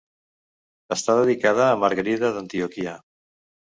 [0.95, 3.01] Està dedicada a Margarida d'Antioquia.